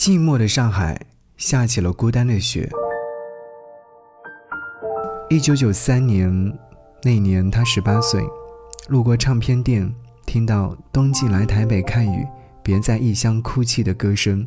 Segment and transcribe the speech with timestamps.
[0.00, 0.98] 寂寞的上海
[1.36, 2.66] 下起了孤单的雪。
[5.28, 6.58] 一九九三年
[7.02, 8.24] 那年，他十八岁，
[8.88, 9.94] 路过唱片店，
[10.24, 12.26] 听到“冬季来台北看雨，
[12.62, 14.46] 别在异乡哭泣”的歌声，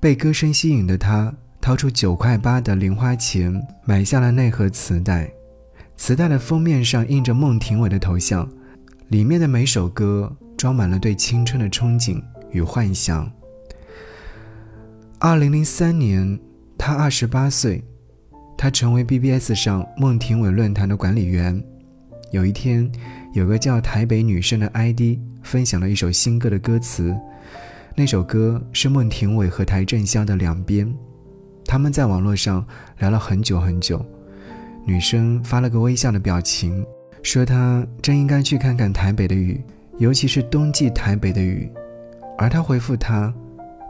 [0.00, 3.54] 被歌声吸引的他，掏出九块八的零花钱
[3.84, 5.30] 买下了那盒磁带。
[5.96, 8.50] 磁带的封面上印着孟庭苇的头像，
[9.06, 12.20] 里面的每首歌装满了对青春的憧憬
[12.50, 13.30] 与幻想。
[15.24, 16.36] 二零零三年，
[16.76, 17.80] 他二十八岁，
[18.58, 21.62] 他成为 BBS 上孟庭苇论坛的管理员。
[22.32, 22.90] 有一天，
[23.32, 27.16] 有个叫台北女生的 ID 分享了一首新歌的歌词，
[27.94, 30.84] 那首歌是孟庭苇和邰正宵的《两边》，
[31.64, 32.66] 他们在网络上
[32.98, 34.04] 聊了很久很久。
[34.84, 36.84] 女生发了个微笑的表情，
[37.22, 39.62] 说她真应该去看看台北的雨，
[39.98, 41.70] 尤其是冬季台北的雨。
[42.36, 43.32] 而他回复她，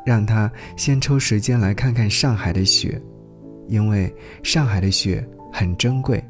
[0.05, 3.01] 让他先抽时间来看看上海的雪，
[3.69, 6.23] 因为上海的雪很珍贵，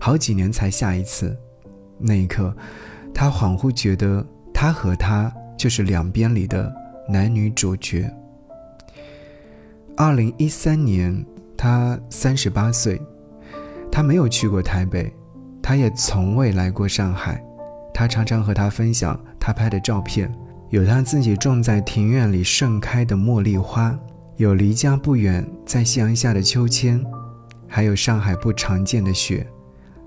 [0.00, 1.36] 好几年才下一次。
[1.98, 2.54] 那一刻，
[3.12, 6.74] 他恍惚觉得他和他就是两边里的
[7.08, 8.10] 男女主角。
[9.96, 11.24] 二零一三年，
[11.56, 13.00] 他三十八岁。
[13.92, 15.08] 他没有去过台北，
[15.62, 17.40] 他也从未来过上海。
[17.92, 20.28] 他常常和他分享他拍的照片，
[20.74, 23.96] 有他自己种在庭院里盛开的茉莉花，
[24.38, 27.00] 有离家不远在夕阳下的秋千，
[27.68, 29.46] 还有上海不常见的雪。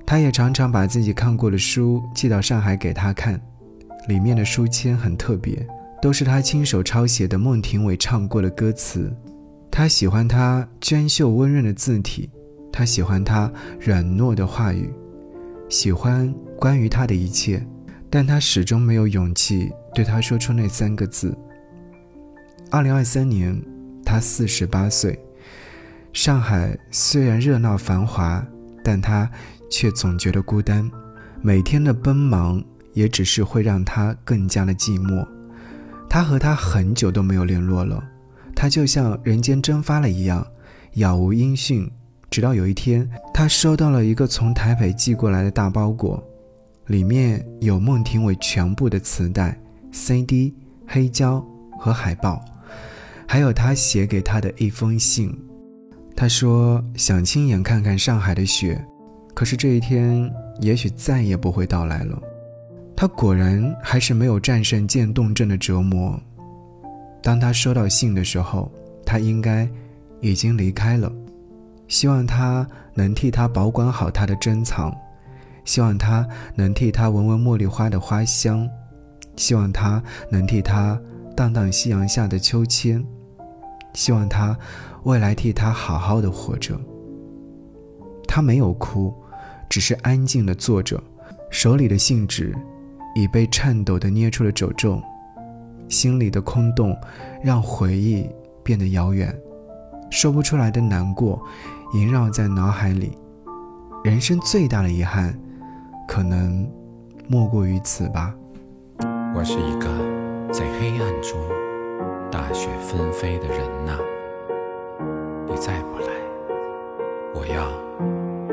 [0.05, 3.39] 他也常常把自己看过的书寄到上海给他看，
[4.09, 5.65] 里面的书签很特别，
[6.01, 9.09] 都是他亲手抄写的孟庭苇唱过的歌词。
[9.71, 12.29] 他喜欢他娟秀温润的字体。
[12.73, 14.93] 他喜欢他软糯的话语，
[15.69, 16.29] 喜欢
[16.59, 17.65] 关于他的一切，
[18.09, 21.35] 但他始终没有勇气对他说出那三个字。
[22.69, 23.59] 二零二三年，
[24.05, 25.19] 他四十八岁。
[26.13, 28.45] 上海虽然热闹繁华，
[28.83, 29.27] 但他
[29.71, 30.87] 却总觉得孤单。
[31.41, 32.63] 每天的奔忙
[32.93, 35.27] 也只是会让他更加的寂寞。
[36.07, 37.99] 他和他很久都没有联络了，
[38.55, 40.45] 他就像人间蒸发了一样，
[40.93, 41.89] 杳无音讯。
[42.29, 46.23] 直到有一天，他收到了一个从台北寄过来的大包裹，
[46.85, 49.59] 里面有孟庭苇全部的磁带、
[49.97, 50.53] CD、
[50.85, 51.43] 黑胶
[51.79, 52.39] 和海报，
[53.27, 55.35] 还有他写给他的一封信。
[56.15, 58.79] 他说想亲眼看看上海的雪，
[59.33, 60.31] 可是这一天
[60.61, 62.21] 也许再也不会到来了。
[62.95, 66.19] 他果然还是没有战胜渐冻症的折磨。
[67.21, 68.71] 当他收到信的时候，
[69.03, 69.67] 他应该
[70.21, 71.11] 已经离开了。
[71.87, 74.95] 希望他能替他保管好他的珍藏，
[75.65, 76.25] 希望他
[76.55, 78.67] 能替他闻闻茉莉花的花香，
[79.37, 80.99] 希望他能替他
[81.35, 83.01] 荡荡夕阳下的秋千，
[83.93, 84.57] 希望他
[85.03, 86.77] 未来替他好好的活着。
[88.27, 89.13] 他没有哭，
[89.69, 91.01] 只是安静的坐着，
[91.49, 92.53] 手里的信纸
[93.15, 95.01] 已被颤抖的捏出了褶皱，
[95.87, 96.95] 心里的空洞
[97.41, 98.29] 让回忆
[98.63, 99.33] 变得遥远，
[100.11, 101.41] 说不出来的难过。
[101.93, 103.17] 萦绕在脑海里，
[104.03, 105.33] 人生最大的遗憾，
[106.05, 106.69] 可能
[107.29, 108.35] 莫过于此吧。
[109.39, 109.87] 我是一个
[110.51, 111.37] 在黑暗中
[112.31, 113.95] 大雪纷飞的人呐，
[115.45, 116.07] 你再不来，
[117.35, 117.69] 我要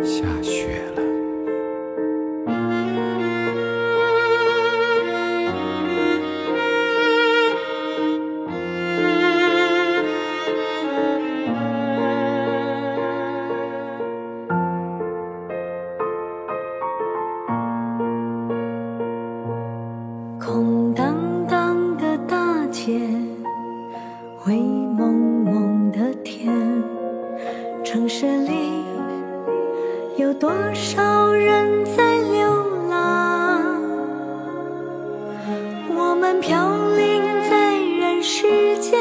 [0.04, 1.03] 下雪了。
[27.94, 28.84] 城市里
[30.16, 33.62] 有多少人在流浪？
[35.94, 39.00] 我们飘零在人世间，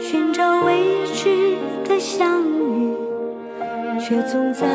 [0.00, 1.54] 寻找未知
[1.86, 2.96] 的相遇，
[4.00, 4.66] 却总在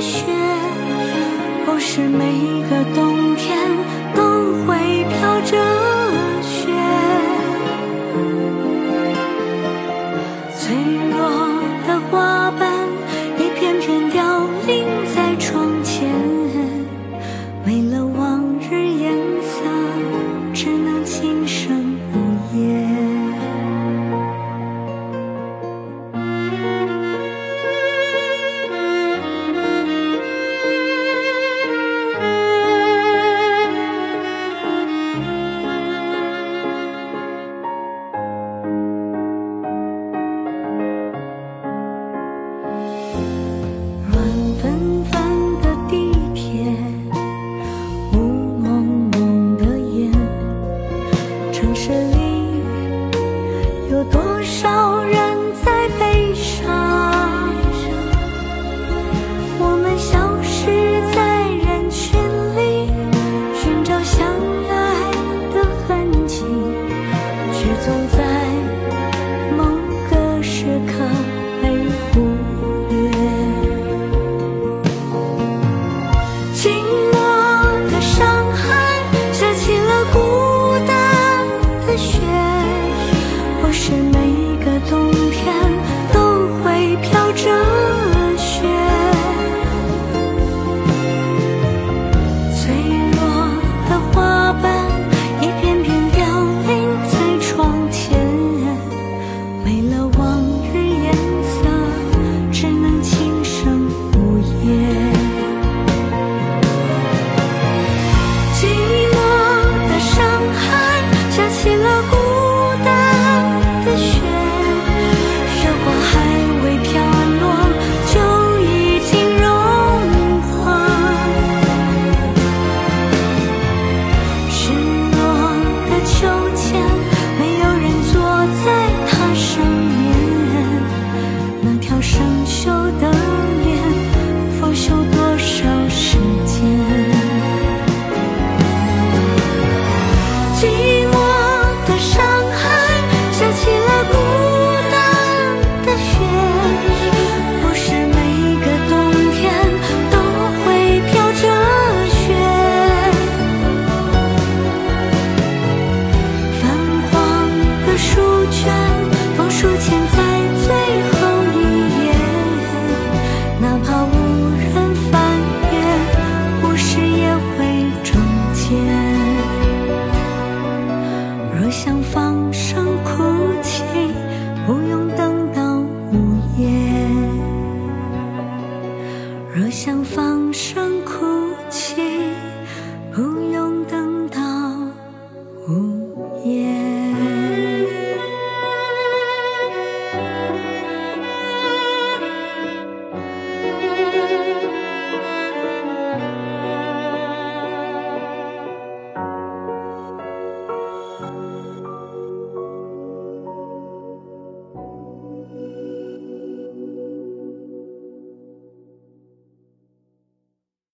[0.00, 0.24] 雪，
[1.66, 3.09] 不是每一个冬。